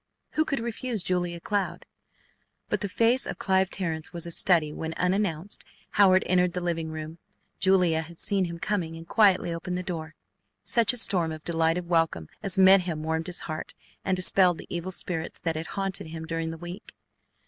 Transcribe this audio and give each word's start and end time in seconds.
Who 0.31 0.45
could 0.45 0.59
refuse 0.61 1.03
Julia 1.03 1.39
Cloud? 1.39 1.85
But 2.69 2.81
the 2.81 2.89
face 2.89 3.27
of 3.27 3.37
Clive 3.37 3.69
Terrence 3.69 4.11
was 4.11 4.25
a 4.25 4.31
study 4.31 4.73
when, 4.73 4.95
unannounced, 4.95 5.63
Howard 5.91 6.23
entered 6.25 6.53
the 6.53 6.59
living 6.59 6.89
room. 6.89 7.19
Julia 7.59 7.99
Cloud 7.99 8.07
had 8.07 8.19
seen 8.19 8.45
him 8.45 8.57
coming 8.57 8.95
and 8.97 9.07
quietly 9.07 9.53
opened 9.53 9.77
the 9.77 9.83
door. 9.83 10.15
Such 10.63 10.91
a 10.91 10.97
storm 10.97 11.31
of 11.31 11.43
delighted 11.43 11.87
welcome 11.87 12.29
as 12.41 12.57
met 12.57 12.81
him 12.81 13.03
warmed 13.03 13.27
his 13.27 13.41
heart 13.41 13.75
and 14.03 14.15
dispelled 14.15 14.57
the 14.57 14.65
evil 14.75 14.91
spirits 14.91 15.39
that 15.41 15.55
had 15.55 15.67
haunted 15.77 16.07
him 16.07 16.25
during 16.25 16.49
the 16.49 16.57
week. 16.57 16.95